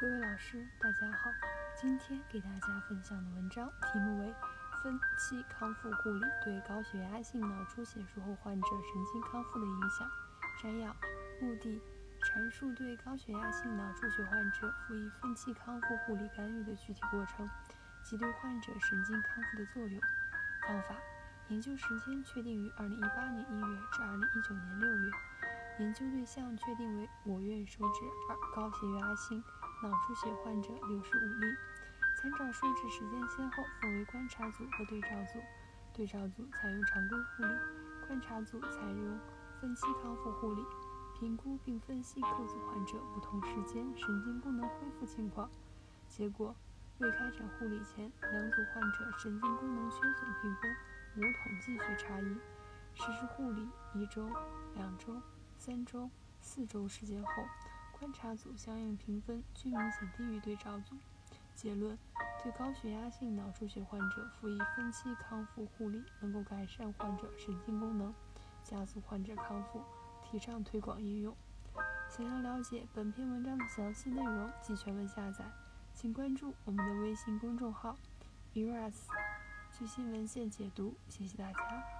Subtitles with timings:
[0.00, 1.30] 各位老师，大家好。
[1.76, 4.32] 今天给大家分享的文章题目为
[4.82, 10.08] 《分期康复护理对高血压性脑出血术后患者神经康复的影响》。
[10.62, 10.90] 摘要：
[11.42, 11.82] 目的：
[12.22, 17.46] 阐述对高血压性脑出血患者辅以分期康复护理干预的具体过程
[18.02, 20.00] 及对患者神经康复的作用。
[20.66, 20.96] 方法：
[21.48, 25.12] 研究时间确定于2018年1月至2019年6月。
[25.78, 29.42] 研究对象确定为我院收治二高血压性
[29.82, 31.46] 脑出血患者六十五例，
[32.16, 35.38] 参照收治时间先后分为观察组和对照组。
[35.92, 39.18] 对照组采用常规护理，观察组采用
[39.60, 40.64] 分期康复护理，
[41.18, 45.50] 评估并分析各组患者不同时间神经功能恢复情况。
[46.08, 46.54] 结果，
[46.98, 50.76] 未开展护理前，两组患者神经功能缺损评分
[51.16, 52.36] 无统计学差异。
[52.94, 54.28] 实施护理一周、
[54.74, 55.20] 两周。
[55.58, 56.08] 三周、
[56.40, 57.30] 四周时间后，
[58.00, 60.96] 观察组相应评分均明显低于对照组。
[61.54, 61.98] 结论：
[62.42, 68.14] 对高血压性脑出血患者辅以分期康复护理，能够改善患者神经功能，
[68.64, 69.82] 加速患者康复，
[70.24, 71.36] 提倡推广应用。
[72.08, 75.44] 想要了解本篇文章的详细内容及全文下载，
[75.92, 77.94] 请关注我们的微信公众号
[78.54, 78.94] “eras”，
[79.70, 80.94] 最新文献解读。
[81.10, 81.99] 谢谢大家。